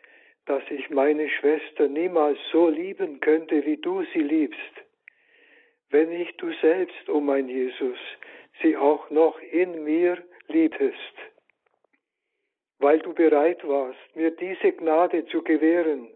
dass 0.45 0.63
ich 0.69 0.89
meine 0.89 1.29
Schwester 1.29 1.87
niemals 1.87 2.37
so 2.51 2.67
lieben 2.69 3.19
könnte, 3.19 3.65
wie 3.65 3.77
du 3.77 4.03
sie 4.13 4.21
liebst, 4.21 4.59
wenn 5.89 6.09
nicht 6.09 6.41
du 6.41 6.51
selbst, 6.61 7.07
o 7.07 7.15
oh 7.15 7.19
mein 7.21 7.47
Jesus, 7.47 7.99
sie 8.61 8.75
auch 8.75 9.09
noch 9.09 9.39
in 9.39 9.83
mir 9.83 10.23
liebtest. 10.47 11.15
Weil 12.79 12.99
du 12.99 13.13
bereit 13.13 13.65
warst, 13.67 14.15
mir 14.15 14.31
diese 14.31 14.73
Gnade 14.73 15.25
zu 15.27 15.41
gewähren, 15.43 16.09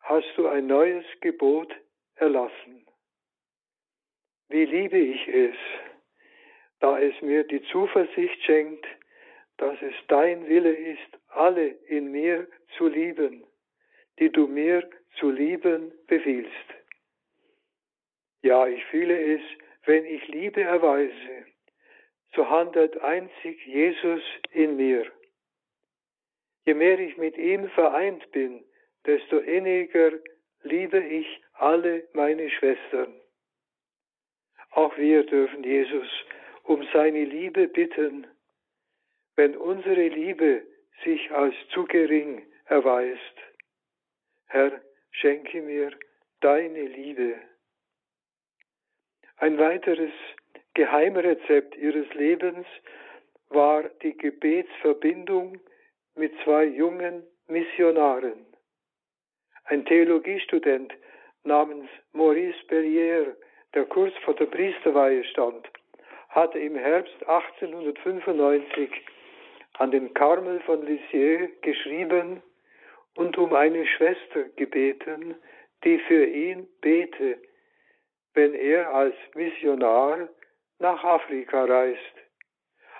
hast 0.00 0.26
du 0.36 0.48
ein 0.48 0.66
neues 0.66 1.04
Gebot 1.20 1.72
erlassen. 2.16 2.86
Wie 4.48 4.64
liebe 4.64 4.98
ich 4.98 5.28
es, 5.28 5.56
da 6.80 6.98
es 6.98 7.20
mir 7.20 7.44
die 7.44 7.62
Zuversicht 7.64 8.42
schenkt, 8.44 8.86
dass 9.58 9.80
es 9.82 9.94
dein 10.08 10.48
Wille 10.48 10.72
ist, 10.72 11.18
alle 11.28 11.68
in 11.88 12.10
mir 12.10 12.46
zu 12.76 12.88
lieben, 12.88 13.44
die 14.18 14.30
du 14.30 14.46
mir 14.46 14.88
zu 15.18 15.30
lieben 15.30 15.92
befiehlst. 16.06 16.50
Ja, 18.42 18.66
ich 18.66 18.84
fühle 18.86 19.34
es, 19.34 19.42
wenn 19.84 20.04
ich 20.04 20.26
Liebe 20.28 20.62
erweise, 20.62 21.46
so 22.34 22.48
handelt 22.48 22.96
einzig 23.02 23.64
Jesus 23.66 24.22
in 24.52 24.76
mir. 24.76 25.06
Je 26.64 26.74
mehr 26.74 26.98
ich 26.98 27.16
mit 27.16 27.36
ihm 27.36 27.68
vereint 27.70 28.30
bin, 28.32 28.64
desto 29.06 29.38
inniger 29.38 30.12
liebe 30.62 30.98
ich 31.00 31.26
alle 31.54 32.06
meine 32.12 32.50
Schwestern. 32.50 33.20
Auch 34.72 34.96
wir 34.98 35.24
dürfen 35.24 35.64
Jesus 35.64 36.08
um 36.64 36.86
seine 36.92 37.24
Liebe 37.24 37.68
bitten, 37.68 38.26
wenn 39.38 39.56
unsere 39.56 40.08
Liebe 40.08 40.64
sich 41.04 41.30
als 41.30 41.54
zu 41.72 41.84
gering 41.84 42.44
erweist. 42.66 43.36
Herr, 44.46 44.80
schenke 45.12 45.62
mir 45.62 45.92
deine 46.40 46.82
Liebe. 46.82 47.36
Ein 49.36 49.56
weiteres 49.56 50.10
Geheimrezept 50.74 51.76
ihres 51.76 52.12
Lebens 52.14 52.66
war 53.50 53.84
die 54.02 54.16
Gebetsverbindung 54.16 55.60
mit 56.16 56.32
zwei 56.42 56.64
jungen 56.64 57.22
Missionaren. 57.46 58.44
Ein 59.66 59.84
Theologiestudent 59.84 60.92
namens 61.44 61.88
Maurice 62.12 62.66
Bellier, 62.66 63.36
der 63.72 63.84
kurz 63.84 64.16
vor 64.24 64.34
der 64.34 64.46
Priesterweihe 64.46 65.22
stand, 65.22 65.70
hatte 66.30 66.58
im 66.58 66.74
Herbst 66.74 67.16
1895 67.28 68.90
an 69.78 69.90
den 69.90 70.12
Karmel 70.14 70.60
von 70.60 70.84
Lisieux 70.84 71.48
geschrieben 71.62 72.42
und 73.14 73.38
um 73.38 73.54
eine 73.54 73.86
Schwester 73.86 74.44
gebeten, 74.56 75.36
die 75.84 75.98
für 76.00 76.24
ihn 76.24 76.68
bete, 76.80 77.38
wenn 78.34 78.54
er 78.54 78.92
als 78.92 79.14
Missionar 79.34 80.28
nach 80.78 81.02
Afrika 81.02 81.64
reist. 81.64 82.14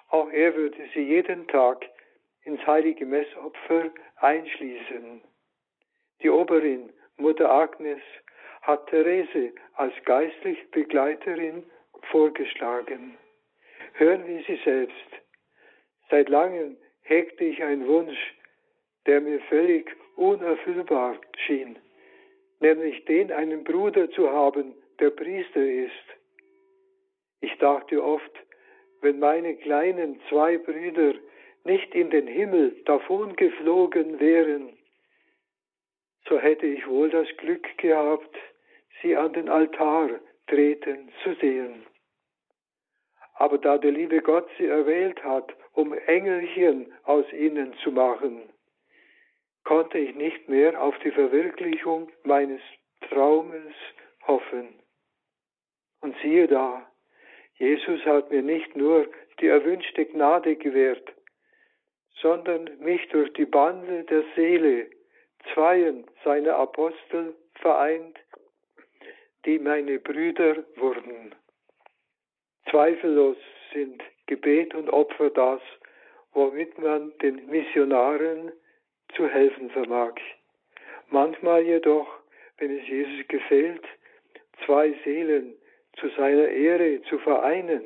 Auch 0.09 0.31
er 0.31 0.55
würde 0.55 0.79
sie 0.95 1.03
jeden 1.03 1.47
Tag 1.49 1.85
ins 2.45 2.65
heilige 2.67 3.05
Messopfer 3.05 3.91
einschließen. 4.17 5.23
Die 6.23 6.31
Oberin, 6.31 6.93
Mutter 7.17 7.51
Agnes, 7.51 8.01
hat 8.63 8.87
Therese 8.89 9.53
als 9.75 9.95
geistliche 10.05 10.65
Begleiterin 10.69 11.65
vorgeschlagen. 12.11 13.19
Hören 13.95 14.27
wir 14.27 14.43
sie 14.45 14.61
selbst. 14.65 15.28
Seit 16.11 16.29
langem 16.29 16.77
hegte 17.03 17.45
ich 17.45 17.63
einen 17.63 17.87
Wunsch, 17.87 18.35
der 19.07 19.21
mir 19.21 19.41
völlig 19.49 19.91
unerfüllbar 20.17 21.19
schien, 21.47 21.79
nämlich 22.61 23.05
den 23.05 23.33
einen 23.33 23.65
Bruder 23.65 24.11
zu 24.11 24.31
haben, 24.31 24.75
der 25.01 25.11
Priester 25.11 25.65
ist. 25.65 25.93
Ich 27.41 27.57
dachte 27.59 28.03
oft, 28.03 28.33
wenn 29.01 29.19
meine 29.19 29.57
kleinen 29.57 30.21
zwei 30.29 30.59
Brüder 30.59 31.15
nicht 31.65 31.95
in 31.95 32.11
den 32.11 32.27
Himmel 32.27 32.73
davongeflogen 32.85 34.19
wären, 34.19 34.77
so 36.29 36.39
hätte 36.39 36.67
ich 36.67 36.87
wohl 36.87 37.11
das 37.11 37.29
Glück 37.39 37.67
gehabt, 37.79 38.37
sie 39.01 39.17
an 39.17 39.33
den 39.33 39.49
Altar 39.49 40.11
treten 40.47 41.11
zu 41.23 41.35
sehen. 41.35 41.87
Aber 43.39 43.59
da 43.59 43.79
der 43.79 43.93
liebe 43.93 44.21
Gott 44.21 44.49
sie 44.59 44.67
erwählt 44.67 45.23
hat, 45.23 45.55
um 45.73 45.93
Engelchen 45.93 46.93
aus 47.05 47.25
ihnen 47.33 47.73
zu 47.85 47.93
machen, 47.93 48.43
konnte 49.63 49.99
ich 49.99 50.15
nicht 50.17 50.49
mehr 50.49 50.83
auf 50.83 50.99
die 51.05 51.13
Verwirklichung 51.13 52.11
meines 52.25 52.61
Traumes 53.09 53.75
hoffen. 54.27 54.81
Und 56.01 56.17
siehe 56.21 56.49
da, 56.49 56.85
Jesus 57.55 58.05
hat 58.05 58.31
mir 58.33 58.43
nicht 58.43 58.77
nur 58.77 59.07
die 59.41 59.47
erwünschte 59.47 60.07
Gnade 60.07 60.57
gewährt, 60.57 61.13
sondern 62.21 62.69
mich 62.81 63.07
durch 63.11 63.33
die 63.35 63.47
Bande 63.47 64.03
der 64.05 64.25
Seele 64.35 64.91
zweien 65.55 66.07
seiner 66.25 66.57
Apostel 66.57 67.37
vereint, 67.55 68.19
die 69.45 69.61
meine 69.61 70.01
Brüder 70.01 70.65
wurden. 70.77 71.35
Zweifellos 72.71 73.37
sind 73.73 74.03
Gebet 74.27 74.75
und 74.75 74.91
Opfer 74.91 75.31
das, 75.31 75.61
womit 76.33 76.79
man 76.79 77.13
den 77.23 77.47
Missionaren 77.49 78.53
zu 79.15 79.27
helfen 79.27 79.71
vermag. 79.71 80.15
Manchmal 81.11 81.63
jedoch, 81.63 82.07
wenn 82.59 82.79
es 82.79 82.87
Jesus 82.87 83.27
gefällt, 83.29 83.85
zwei 84.67 84.95
Seelen 85.05 85.55
zu 85.99 86.09
seiner 86.11 86.49
Ehre 86.49 87.01
zu 87.03 87.19
vereinen, 87.19 87.85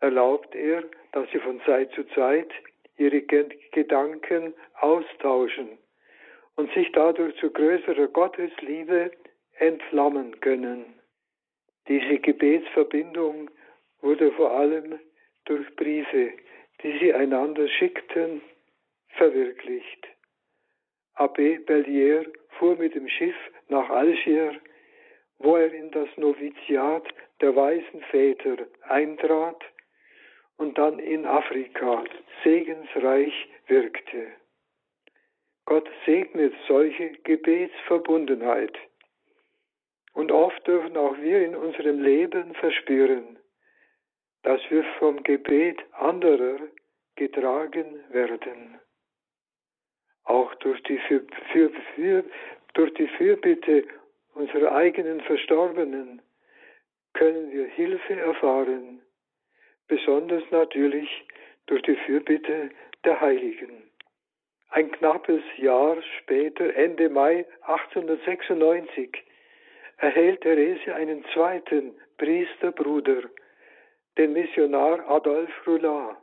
erlaubt 0.00 0.54
er, 0.54 0.84
dass 1.12 1.30
sie 1.30 1.38
von 1.38 1.60
Zeit 1.62 1.92
zu 1.92 2.04
Zeit 2.08 2.50
ihre 2.96 3.22
Gedanken 3.22 4.54
austauschen 4.80 5.78
und 6.56 6.72
sich 6.72 6.90
dadurch 6.92 7.36
zu 7.36 7.50
größerer 7.50 8.08
Gottesliebe 8.08 9.10
entflammen 9.58 10.40
können. 10.40 10.94
Diese 11.88 12.18
Gebetsverbindung 12.18 13.50
wurde 14.04 14.30
vor 14.32 14.52
allem 14.52 15.00
durch 15.46 15.74
Briefe, 15.76 16.32
die 16.82 16.98
sie 16.98 17.14
einander 17.14 17.66
schickten, 17.68 18.42
verwirklicht. 19.16 20.06
Abbé 21.16 21.64
Bellier 21.64 22.26
fuhr 22.58 22.76
mit 22.76 22.94
dem 22.94 23.08
Schiff 23.08 23.36
nach 23.68 23.88
Algier, 23.88 24.60
wo 25.38 25.56
er 25.56 25.72
in 25.72 25.90
das 25.90 26.08
Noviziat 26.16 27.06
der 27.40 27.56
weisen 27.56 28.02
Väter 28.10 28.58
eintrat 28.82 29.62
und 30.58 30.76
dann 30.76 30.98
in 30.98 31.24
Afrika 31.24 32.04
segensreich 32.42 33.32
wirkte. 33.68 34.26
Gott 35.64 35.88
segnet 36.04 36.52
solche 36.68 37.10
Gebetsverbundenheit. 37.24 38.76
Und 40.12 40.30
oft 40.30 40.66
dürfen 40.66 40.96
auch 40.96 41.16
wir 41.18 41.44
in 41.44 41.56
unserem 41.56 42.02
Leben 42.02 42.54
verspüren, 42.54 43.38
dass 44.44 44.60
wir 44.70 44.84
vom 44.98 45.22
Gebet 45.22 45.82
anderer 45.92 46.58
getragen 47.16 48.00
werden. 48.10 48.78
Auch 50.24 50.54
durch 50.56 50.82
die, 50.84 50.98
für, 50.98 51.24
für, 51.52 51.70
für, 51.94 52.24
durch 52.74 52.94
die 52.94 53.08
Fürbitte 53.08 53.84
unserer 54.34 54.72
eigenen 54.74 55.20
Verstorbenen 55.22 56.22
können 57.14 57.52
wir 57.52 57.66
Hilfe 57.66 58.14
erfahren, 58.14 59.00
besonders 59.88 60.42
natürlich 60.50 61.08
durch 61.66 61.82
die 61.82 61.96
Fürbitte 61.96 62.70
der 63.04 63.20
Heiligen. 63.20 63.90
Ein 64.70 64.90
knappes 64.90 65.42
Jahr 65.56 65.96
später, 66.18 66.74
Ende 66.74 67.08
Mai 67.08 67.46
1896, 67.62 69.22
erhält 69.98 70.40
Therese 70.40 70.94
einen 70.94 71.24
zweiten 71.32 71.94
Priesterbruder, 72.18 73.22
den 74.16 74.32
Missionar 74.32 75.08
Adolphe 75.10 75.52
Roulard. 75.66 76.16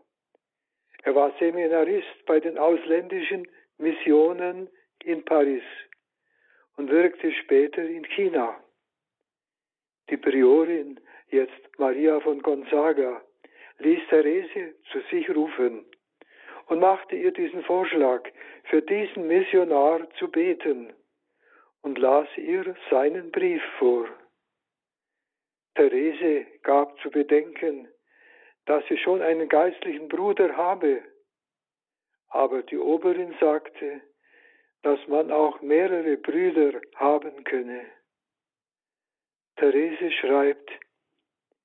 Er 1.03 1.15
war 1.15 1.33
Seminarist 1.39 2.25
bei 2.25 2.39
den 2.39 2.57
ausländischen 2.57 3.47
Missionen 3.77 4.69
in 5.03 5.25
Paris 5.25 5.63
und 6.77 6.89
wirkte 6.89 7.31
später 7.33 7.83
in 7.83 8.05
China. 8.05 8.59
Die 10.09 10.17
Priorin, 10.17 10.99
jetzt 11.29 11.79
Maria 11.79 12.19
von 12.19 12.41
Gonzaga, 12.41 13.21
ließ 13.79 14.01
Therese 14.09 14.75
zu 14.91 14.99
sich 15.09 15.29
rufen 15.35 15.85
und 16.67 16.79
machte 16.79 17.15
ihr 17.15 17.31
diesen 17.31 17.63
Vorschlag, 17.63 18.23
für 18.65 18.81
diesen 18.81 19.27
Missionar 19.27 20.07
zu 20.19 20.29
beten 20.29 20.93
und 21.81 21.97
las 21.97 22.27
ihr 22.37 22.75
seinen 22.89 23.31
Brief 23.31 23.61
vor. 23.79 24.07
Therese 25.75 26.45
gab 26.63 26.99
zu 26.99 27.09
bedenken, 27.09 27.87
dass 28.65 28.83
sie 28.87 28.97
schon 28.97 29.21
einen 29.21 29.49
geistlichen 29.49 30.07
Bruder 30.07 30.55
habe, 30.55 31.01
aber 32.29 32.61
die 32.63 32.77
Oberin 32.77 33.35
sagte, 33.39 34.01
dass 34.83 34.99
man 35.07 35.31
auch 35.31 35.61
mehrere 35.61 36.17
Brüder 36.17 36.81
haben 36.95 37.43
könne. 37.43 37.85
Therese 39.57 40.11
schreibt, 40.11 40.71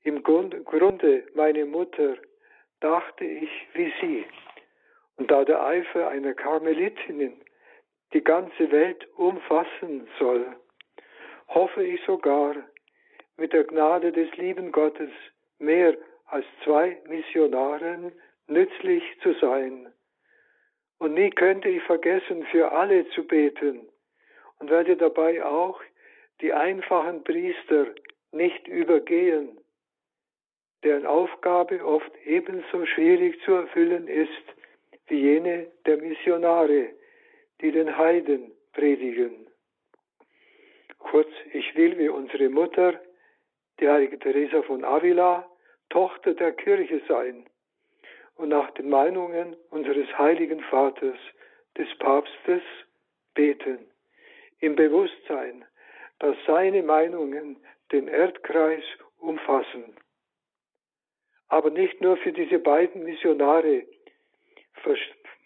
im 0.02 0.22
Grunde, 0.22 1.24
meine 1.34 1.64
Mutter, 1.64 2.16
dachte 2.80 3.24
ich 3.24 3.50
wie 3.74 3.92
sie. 4.00 4.24
Und 5.16 5.30
da 5.30 5.44
der 5.44 5.64
Eifer 5.64 6.08
einer 6.08 6.34
Karmelitinnen 6.34 7.40
die 8.12 8.22
ganze 8.22 8.70
Welt 8.70 9.06
umfassen 9.16 10.06
soll, 10.18 10.56
hoffe 11.48 11.84
ich 11.84 12.00
sogar, 12.04 12.54
mit 13.36 13.52
der 13.52 13.64
Gnade 13.64 14.12
des 14.12 14.34
lieben 14.36 14.72
Gottes 14.72 15.10
mehr 15.58 15.96
als 16.26 16.46
zwei 16.64 16.98
Missionaren 17.06 18.12
nützlich 18.48 19.02
zu 19.22 19.32
sein. 19.34 19.92
Und 20.98 21.14
nie 21.14 21.30
könnte 21.30 21.68
ich 21.68 21.82
vergessen, 21.82 22.44
für 22.46 22.72
alle 22.72 23.08
zu 23.10 23.26
beten 23.26 23.88
und 24.58 24.70
werde 24.70 24.96
dabei 24.96 25.44
auch 25.44 25.80
die 26.40 26.52
einfachen 26.52 27.22
Priester 27.24 27.86
nicht 28.32 28.66
übergehen, 28.68 29.58
deren 30.84 31.06
Aufgabe 31.06 31.84
oft 31.84 32.10
ebenso 32.24 32.86
schwierig 32.86 33.40
zu 33.44 33.52
erfüllen 33.52 34.08
ist 34.08 34.30
wie 35.08 35.20
jene 35.20 35.66
der 35.86 35.98
Missionare, 35.98 36.90
die 37.60 37.72
den 37.72 37.96
Heiden 37.96 38.52
predigen. 38.72 39.46
Kurz, 40.98 41.28
ich 41.52 41.74
will 41.76 41.96
wie 41.98 42.08
unsere 42.08 42.48
Mutter, 42.48 43.00
die 43.80 43.88
heilige 43.88 44.18
Teresa 44.18 44.62
von 44.62 44.84
Avila, 44.84 45.48
Tochter 45.90 46.34
der 46.34 46.52
Kirche 46.52 47.00
sein 47.08 47.46
und 48.36 48.48
nach 48.48 48.70
den 48.72 48.88
Meinungen 48.88 49.56
unseres 49.70 50.06
heiligen 50.18 50.60
Vaters, 50.60 51.18
des 51.76 51.88
Papstes, 51.98 52.62
beten, 53.34 53.78
im 54.60 54.76
Bewusstsein, 54.76 55.64
dass 56.18 56.36
seine 56.46 56.82
Meinungen 56.82 57.56
den 57.92 58.08
Erdkreis 58.08 58.82
umfassen. 59.18 59.96
Aber 61.48 61.70
nicht 61.70 62.00
nur 62.00 62.16
für 62.16 62.32
diese 62.32 62.58
beiden 62.58 63.04
Missionare 63.04 63.84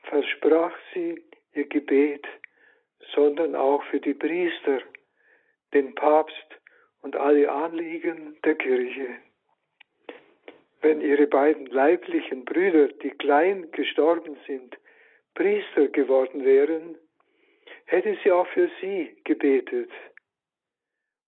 versprach 0.04 0.72
sie 0.94 1.22
ihr 1.52 1.66
Gebet, 1.68 2.26
sondern 3.14 3.54
auch 3.54 3.82
für 3.84 4.00
die 4.00 4.14
Priester, 4.14 4.80
den 5.74 5.94
Papst 5.94 6.59
und 7.02 7.16
alle 7.16 7.50
Anliegen 7.50 8.36
der 8.44 8.54
Kirche. 8.54 9.16
Wenn 10.82 11.00
ihre 11.00 11.26
beiden 11.26 11.66
leiblichen 11.66 12.44
Brüder, 12.44 12.88
die 12.88 13.10
klein 13.10 13.70
gestorben 13.72 14.36
sind, 14.46 14.76
Priester 15.34 15.88
geworden 15.88 16.44
wären, 16.44 16.96
hätte 17.86 18.16
sie 18.22 18.32
auch 18.32 18.46
für 18.48 18.70
sie 18.80 19.16
gebetet. 19.24 19.90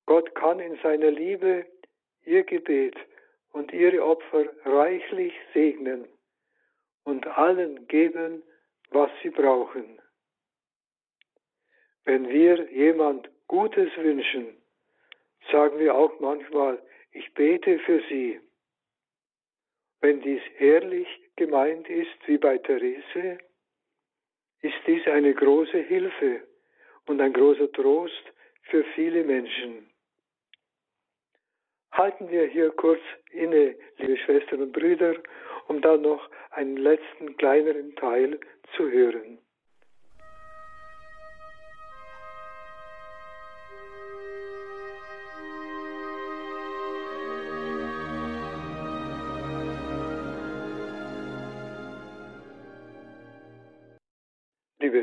Gott 0.07 0.35
kann 0.35 0.59
in 0.61 0.77
seiner 0.83 1.11
Liebe 1.11 1.67
ihr 2.25 2.45
Gebet 2.45 2.97
und 3.53 3.73
ihre 3.73 4.05
Opfer 4.05 4.47
reichlich 4.65 5.35
segnen 5.53 6.07
und 7.05 7.27
allen 7.27 7.87
geben, 7.89 8.43
was 8.91 9.11
sie 9.23 9.31
brauchen. 9.31 10.01
Wenn 12.05 12.29
wir 12.29 12.71
jemand 12.73 13.31
Gutes 13.47 13.97
wünschen, 13.97 14.57
sagen 15.51 15.79
wir 15.79 15.95
auch 15.95 16.19
manchmal, 16.21 16.81
ich 17.13 17.33
bete 17.35 17.79
für 17.81 18.03
sie. 18.09 18.41
Wenn 20.01 20.21
dies 20.21 20.43
ehrlich 20.59 21.09
gemeint 21.37 21.89
ist, 21.89 22.17
wie 22.27 22.39
bei 22.39 22.59
Therese, 22.59 23.39
ist 24.61 24.77
dies 24.87 25.07
eine 25.07 25.35
große 25.35 25.79
Hilfe 25.79 26.43
und 27.07 27.21
ein 27.21 27.33
großer 27.33 27.71
Trost 27.73 28.33
für 28.63 28.85
viele 28.95 29.25
Menschen. 29.25 29.89
Halten 31.93 32.31
wir 32.31 32.47
hier 32.47 32.71
kurz 32.71 33.03
inne, 33.31 33.77
liebe 33.99 34.17
Schwestern 34.17 34.63
und 34.63 34.73
Brüder, 34.73 35.15
um 35.69 35.81
dann 35.83 36.03
noch 36.03 36.31
einen 36.51 36.77
letzten 36.77 37.37
kleineren 37.37 37.95
Teil 37.97 38.41
zu 38.77 38.91
hören. 38.91 39.39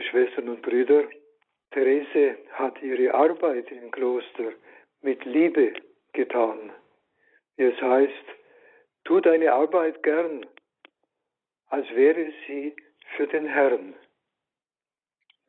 Schwestern 0.09 0.49
und 0.49 0.61
Brüder, 0.61 1.03
Therese 1.71 2.37
hat 2.53 2.81
ihre 2.81 3.13
Arbeit 3.13 3.71
im 3.71 3.91
Kloster 3.91 4.53
mit 5.01 5.23
Liebe 5.25 5.73
getan. 6.13 6.71
Es 7.57 7.79
heißt, 7.79 8.25
tu 9.03 9.19
deine 9.19 9.53
Arbeit 9.53 10.01
gern, 10.01 10.45
als 11.67 11.87
wäre 11.91 12.33
sie 12.47 12.75
für 13.15 13.27
den 13.27 13.45
Herrn. 13.45 13.93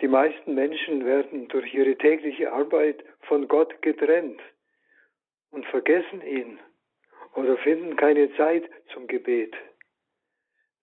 Die 0.00 0.08
meisten 0.08 0.54
Menschen 0.54 1.04
werden 1.06 1.48
durch 1.48 1.72
ihre 1.74 1.96
tägliche 1.96 2.52
Arbeit 2.52 3.02
von 3.22 3.48
Gott 3.48 3.80
getrennt 3.82 4.40
und 5.50 5.66
vergessen 5.66 6.22
ihn 6.22 6.58
oder 7.34 7.56
finden 7.58 7.96
keine 7.96 8.34
Zeit 8.36 8.64
zum 8.92 9.06
Gebet. 9.06 9.54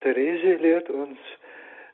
Therese 0.01 0.55
lehrt 0.55 0.89
uns, 0.89 1.19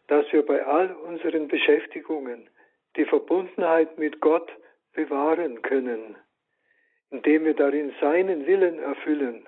dass 0.07 0.31
wir 0.31 0.45
bei 0.45 0.65
all 0.65 0.93
unseren 0.93 1.47
Beschäftigungen 1.47 2.49
die 2.95 3.05
Verbundenheit 3.05 3.97
mit 3.97 4.19
Gott 4.21 4.51
bewahren 4.93 5.61
können, 5.61 6.15
indem 7.09 7.45
wir 7.45 7.53
darin 7.53 7.93
seinen 7.99 8.45
Willen 8.45 8.79
erfüllen 8.79 9.47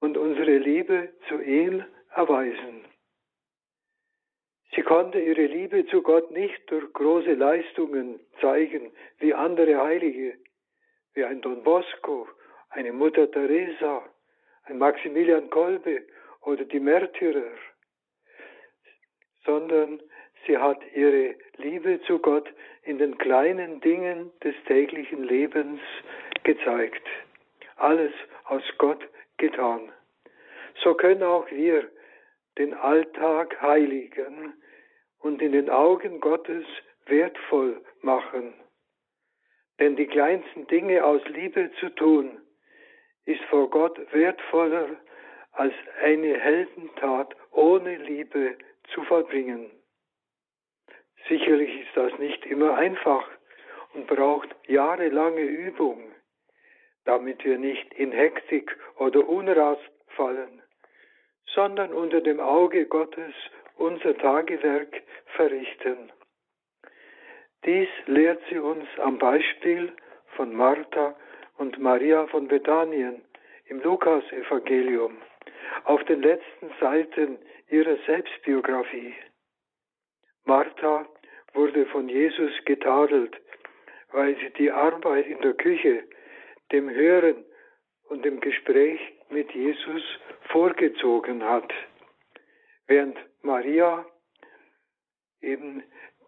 und 0.00 0.16
unsere 0.16 0.58
Liebe 0.58 1.12
zu 1.28 1.40
ihm 1.40 1.84
erweisen. 2.14 2.84
Sie 4.74 4.82
konnte 4.82 5.20
ihre 5.20 5.46
Liebe 5.46 5.86
zu 5.86 6.02
Gott 6.02 6.30
nicht 6.30 6.70
durch 6.70 6.92
große 6.92 7.34
Leistungen 7.34 8.20
zeigen, 8.40 8.90
wie 9.18 9.34
andere 9.34 9.82
Heilige, 9.82 10.38
wie 11.14 11.24
ein 11.24 11.42
Don 11.42 11.62
Bosco, 11.62 12.26
eine 12.70 12.92
Mutter 12.92 13.30
Teresa, 13.30 14.02
ein 14.64 14.78
Maximilian 14.78 15.50
Kolbe 15.50 16.02
oder 16.40 16.64
die 16.64 16.80
Märtyrer, 16.80 17.52
sondern 19.44 20.00
sie 20.46 20.56
hat 20.58 20.80
ihre 20.94 21.34
Liebe 21.56 22.00
zu 22.02 22.18
Gott 22.18 22.48
in 22.82 22.98
den 22.98 23.18
kleinen 23.18 23.80
Dingen 23.80 24.30
des 24.42 24.54
täglichen 24.66 25.24
Lebens 25.24 25.80
gezeigt. 26.42 27.06
Alles 27.76 28.12
aus 28.44 28.62
Gott 28.78 29.02
getan. 29.38 29.92
So 30.82 30.94
können 30.94 31.22
auch 31.22 31.50
wir 31.50 31.88
den 32.58 32.74
Alltag 32.74 33.60
heiligen 33.60 34.54
und 35.20 35.40
in 35.40 35.52
den 35.52 35.70
Augen 35.70 36.20
Gottes 36.20 36.64
wertvoll 37.06 37.80
machen. 38.02 38.54
Denn 39.78 39.96
die 39.96 40.06
kleinsten 40.06 40.66
Dinge 40.66 41.04
aus 41.04 41.22
Liebe 41.28 41.70
zu 41.80 41.88
tun, 41.90 42.38
ist 43.24 43.42
vor 43.44 43.70
Gott 43.70 43.98
wertvoller 44.12 44.96
als 45.52 45.74
eine 46.02 46.38
Heldentat 46.38 47.34
ohne 47.52 47.96
Liebe 47.96 48.56
zu 48.88 49.02
vollbringen. 49.04 49.70
Sicherlich 51.28 51.82
ist 51.82 51.96
das 51.96 52.18
nicht 52.18 52.44
immer 52.46 52.74
einfach 52.76 53.28
und 53.94 54.06
braucht 54.06 54.48
jahrelange 54.66 55.42
Übung, 55.42 56.12
damit 57.04 57.44
wir 57.44 57.58
nicht 57.58 57.92
in 57.94 58.12
Hektik 58.12 58.76
oder 58.96 59.28
Unrast 59.28 59.90
fallen, 60.08 60.62
sondern 61.54 61.92
unter 61.92 62.20
dem 62.20 62.40
Auge 62.40 62.86
Gottes 62.86 63.34
unser 63.76 64.16
Tagewerk 64.18 65.02
verrichten. 65.36 66.12
Dies 67.64 67.88
lehrt 68.06 68.42
sie 68.50 68.58
uns 68.58 68.86
am 68.98 69.18
Beispiel 69.18 69.92
von 70.36 70.54
Martha 70.54 71.14
und 71.58 71.78
Maria 71.78 72.26
von 72.26 72.48
Bethanien 72.48 73.22
im 73.66 73.80
Lukas-Evangelium 73.82 75.16
auf 75.84 76.02
den 76.04 76.22
letzten 76.22 76.70
Seiten 76.80 77.38
ihrer 77.72 77.96
Selbstbiografie. 78.06 79.14
Martha 80.44 81.06
wurde 81.54 81.86
von 81.86 82.08
Jesus 82.08 82.52
getadelt, 82.66 83.34
weil 84.12 84.36
sie 84.36 84.50
die 84.58 84.70
Arbeit 84.70 85.26
in 85.26 85.40
der 85.40 85.54
Küche, 85.54 86.04
dem 86.70 86.90
Hören 86.90 87.44
und 88.08 88.24
dem 88.24 88.40
Gespräch 88.40 89.00
mit 89.30 89.50
Jesus 89.52 90.02
vorgezogen 90.50 91.42
hat, 91.42 91.72
während 92.86 93.16
Maria 93.42 94.04
eben 95.40 95.82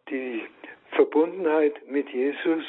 die 0.08 0.46
Verbundenheit 0.92 1.86
mit 1.86 2.08
Jesus 2.08 2.64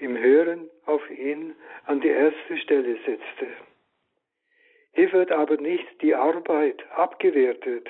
im 0.00 0.18
Hören 0.18 0.68
auf 0.84 1.08
ihn 1.10 1.54
an 1.86 2.00
die 2.00 2.08
erste 2.08 2.58
Stelle 2.58 2.96
setzte. 3.06 3.48
Hier 4.96 5.12
wird 5.12 5.30
aber 5.30 5.58
nicht 5.58 6.00
die 6.00 6.14
Arbeit 6.14 6.82
abgewertet, 6.92 7.86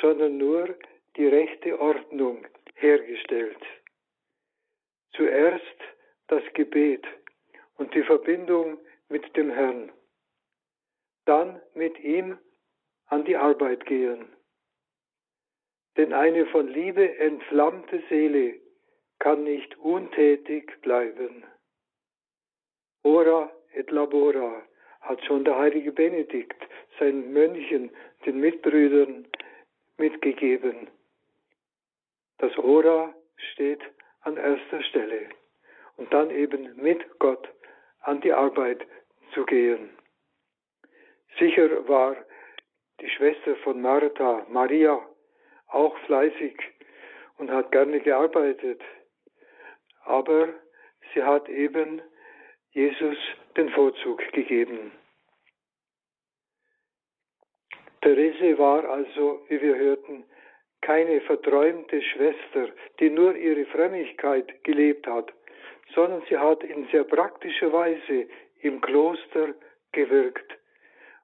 sondern 0.00 0.38
nur 0.38 0.74
die 1.16 1.26
rechte 1.26 1.78
Ordnung 1.78 2.46
hergestellt. 2.76 3.62
Zuerst 5.12 5.78
das 6.28 6.42
Gebet 6.54 7.06
und 7.76 7.94
die 7.94 8.02
Verbindung 8.04 8.78
mit 9.10 9.36
dem 9.36 9.50
Herrn. 9.50 9.92
Dann 11.26 11.60
mit 11.74 12.00
ihm 12.00 12.38
an 13.08 13.26
die 13.26 13.36
Arbeit 13.36 13.84
gehen. 13.84 14.24
Denn 15.98 16.14
eine 16.14 16.46
von 16.46 16.68
Liebe 16.68 17.18
entflammte 17.18 18.02
Seele 18.08 18.58
kann 19.18 19.44
nicht 19.44 19.76
untätig 19.76 20.80
bleiben. 20.80 21.44
Ora 23.02 23.52
et 23.74 23.90
labora 23.90 24.62
hat 25.04 25.24
schon 25.24 25.44
der 25.44 25.58
heilige 25.58 25.92
Benedikt 25.92 26.60
seinen 26.98 27.32
Mönchen, 27.32 27.90
den 28.26 28.40
Mitbrüdern 28.40 29.26
mitgegeben. 29.98 30.88
Das 32.38 32.56
Ora 32.58 33.14
steht 33.52 33.80
an 34.22 34.36
erster 34.36 34.82
Stelle 34.82 35.28
und 35.96 36.12
dann 36.12 36.30
eben 36.30 36.74
mit 36.76 37.18
Gott 37.18 37.48
an 38.00 38.20
die 38.22 38.32
Arbeit 38.32 38.86
zu 39.32 39.44
gehen. 39.44 39.90
Sicher 41.38 41.86
war 41.88 42.16
die 43.00 43.10
Schwester 43.10 43.56
von 43.56 43.80
Martha, 43.80 44.46
Maria, 44.48 45.00
auch 45.68 45.96
fleißig 46.06 46.56
und 47.38 47.50
hat 47.50 47.72
gerne 47.72 48.00
gearbeitet, 48.00 48.80
aber 50.04 50.48
sie 51.12 51.22
hat 51.22 51.48
eben 51.48 52.00
Jesus 52.74 53.16
den 53.56 53.68
Vorzug 53.70 54.20
gegeben. 54.32 54.90
Therese 58.02 58.58
war 58.58 58.84
also, 58.84 59.44
wie 59.48 59.62
wir 59.62 59.76
hörten, 59.76 60.24
keine 60.80 61.20
verträumte 61.22 62.02
Schwester, 62.02 62.68
die 62.98 63.10
nur 63.10 63.36
ihre 63.36 63.64
Frömmigkeit 63.66 64.64
gelebt 64.64 65.06
hat, 65.06 65.32
sondern 65.94 66.22
sie 66.28 66.36
hat 66.36 66.64
in 66.64 66.86
sehr 66.88 67.04
praktischer 67.04 67.72
Weise 67.72 68.26
im 68.60 68.80
Kloster 68.80 69.54
gewirkt. 69.92 70.58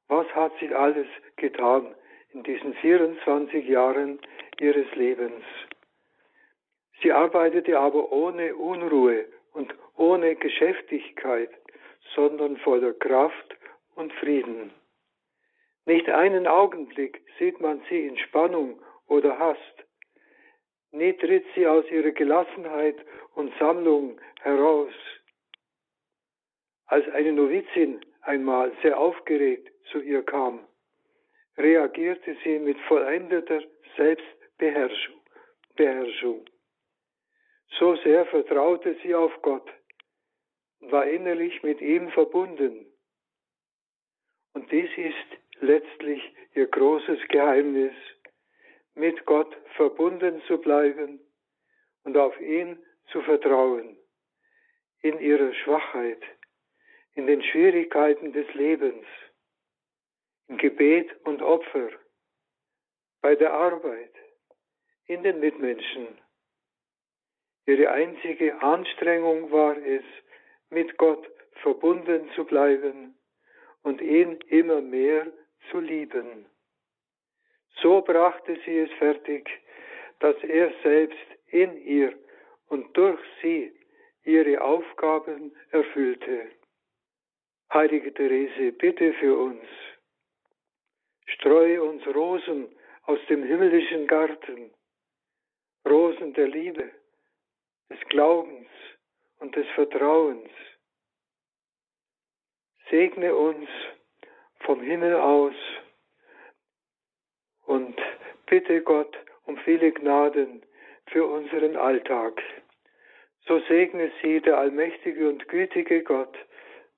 Was 0.07 0.27
hat 0.35 0.53
sie 0.61 0.73
alles 0.73 1.09
getan 1.37 1.95
in 2.33 2.45
diesen 2.45 2.75
24 2.75 3.67
Jahren 3.67 4.21
ihres 4.61 4.95
Lebens? 4.95 5.45
Sie 7.03 7.11
arbeitete 7.11 7.77
aber 7.79 8.13
ohne 8.13 8.55
Unruhe 8.55 9.27
und 9.53 9.75
ohne 9.97 10.37
Geschäftigkeit, 10.37 11.51
sondern 12.15 12.57
voller 12.59 12.93
Kraft 12.95 13.57
und 13.95 14.13
Frieden. 14.15 14.73
Nicht 15.87 16.09
einen 16.09 16.47
Augenblick 16.47 17.23
sieht 17.39 17.61
man 17.61 17.83
sie 17.89 18.07
in 18.07 18.19
Spannung 18.19 18.81
oder 19.09 19.39
Hast. 19.39 19.85
Nie 20.93 21.13
tritt 21.15 21.45
sie 21.55 21.67
aus 21.67 21.85
ihrer 21.91 22.11
Gelassenheit 22.11 22.97
und 23.35 23.53
Sammlung 23.59 24.21
heraus. 24.41 24.93
Als 26.87 27.09
eine 27.11 27.33
Novizin 27.33 28.01
einmal 28.23 28.73
sehr 28.83 28.99
aufgeregt 28.99 29.71
zu 29.91 30.01
ihr 30.01 30.25
kam, 30.25 30.67
reagierte 31.57 32.37
sie 32.43 32.59
mit 32.59 32.79
vollendeter 32.81 33.63
Selbstbeherrschung. 33.97 35.21
So 37.79 37.97
sehr 37.97 38.27
vertraute 38.27 38.97
sie 39.03 39.15
auf 39.15 39.33
Gott, 39.43 39.69
war 40.81 41.07
innerlich 41.07 41.63
mit 41.63 41.81
ihm 41.81 42.11
verbunden. 42.11 42.87
Und 44.53 44.71
dies 44.73 44.91
ist 44.97 45.61
letztlich 45.61 46.23
ihr 46.55 46.67
großes 46.67 47.21
Geheimnis, 47.29 47.95
mit 48.95 49.25
Gott 49.25 49.57
verbunden 49.77 50.43
zu 50.47 50.59
bleiben 50.59 51.21
und 52.05 52.17
auf 52.17 52.39
ihn 52.41 52.79
zu 53.13 53.23
vertrauen, 53.23 53.97
in 55.03 55.21
ihrer 55.21 55.55
Schwachheit, 55.55 56.23
in 57.15 57.27
den 57.27 57.43
Schwierigkeiten 57.43 58.33
des 58.33 58.53
Lebens, 58.55 59.07
im 60.49 60.59
Gebet 60.59 61.09
und 61.25 61.43
Opfer, 61.43 61.91
bei 63.21 63.35
der 63.37 63.53
Arbeit, 63.53 64.13
in 65.07 65.23
den 65.23 65.41
Mitmenschen. 65.41 66.09
Ihre 67.67 67.91
einzige 67.91 68.61
Anstrengung 68.63 69.51
war 69.51 69.77
es, 69.77 70.05
mit 70.71 70.97
Gott 70.97 71.29
verbunden 71.63 72.31
zu 72.35 72.45
bleiben 72.45 73.15
und 73.83 74.01
ihn 74.01 74.39
immer 74.49 74.81
mehr 74.81 75.27
zu 75.71 75.81
lieben. 75.81 76.47
So 77.83 78.01
brachte 78.03 78.59
sie 78.65 78.79
es 78.79 78.93
fertig, 78.99 79.49
dass 80.21 80.37
er 80.45 80.73
selbst 80.83 81.27
in 81.49 81.77
ihr 81.85 82.13
und 82.69 82.97
durch 82.97 83.21
sie 83.43 83.73
ihre 84.25 84.61
Aufgaben 84.61 85.53
erfüllte. 85.71 86.51
Heilige 87.73 88.13
Therese, 88.13 88.73
bitte 88.73 89.13
für 89.15 89.37
uns. 89.37 89.65
Streue 91.27 91.83
uns 91.83 92.07
Rosen 92.09 92.69
aus 93.05 93.19
dem 93.29 93.43
himmlischen 93.45 94.07
Garten, 94.07 94.71
Rosen 95.89 96.35
der 96.35 96.49
Liebe, 96.49 96.91
des 97.91 98.01
Glaubens 98.09 98.69
und 99.39 99.55
des 99.57 99.67
Vertrauens. 99.75 100.49
Segne 102.89 103.35
uns 103.35 103.69
vom 104.61 104.81
Himmel 104.81 105.15
aus 105.15 105.55
und 107.67 107.97
bitte 108.47 108.83
Gott 108.83 109.17
um 109.45 109.57
viele 109.59 109.93
Gnaden 109.93 110.63
für 111.07 111.27
unseren 111.27 111.77
Alltag. 111.77 112.41
So 113.47 113.61
segne 113.69 114.13
sie 114.23 114.41
der 114.41 114.59
allmächtige 114.59 115.29
und 115.29 115.49
gütige 115.49 116.03
Gott, 116.03 116.37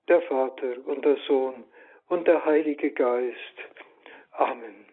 der 0.09 0.21
Vater 0.23 0.87
und 0.87 1.05
der 1.05 1.17
Sohn 1.27 1.65
und 2.09 2.27
der 2.27 2.45
Heilige 2.45 2.91
Geist. 2.91 3.57
Amen. 4.33 4.87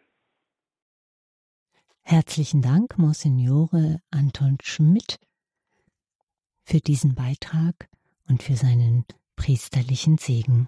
Herzlichen 2.03 2.61
Dank, 2.61 2.97
Monsignore 2.97 4.01
Anton 4.11 4.57
Schmidt, 4.63 5.19
für 6.69 6.79
diesen 6.79 7.15
Beitrag 7.15 7.89
und 8.27 8.43
für 8.43 8.55
seinen 8.55 9.05
priesterlichen 9.35 10.19
Segen. 10.19 10.67